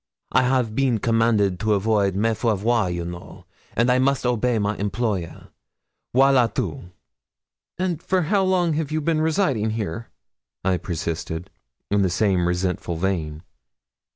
I 0.31 0.41
have 0.41 0.73
been 0.73 0.97
commanded 0.97 1.59
to 1.59 1.75
avoid 1.75 2.15
me 2.15 2.33
faire 2.33 2.55
voir, 2.55 2.89
you 2.89 3.05
know, 3.05 3.45
and 3.75 3.91
I 3.91 3.99
must 3.99 4.25
obey 4.25 4.57
my 4.57 4.75
employer 4.77 5.49
voilà 6.15 6.51
tout!' 6.51 6.85
'And 7.77 8.01
for 8.01 8.23
how 8.23 8.41
long 8.43 8.73
have 8.73 8.91
you 8.91 8.99
been 8.99 9.21
residing 9.21 9.69
here?' 9.69 10.07
I 10.65 10.77
persisted, 10.77 11.51
in 11.91 12.01
the 12.01 12.09
same 12.09 12.47
resentful 12.47 12.95
vein. 12.95 13.43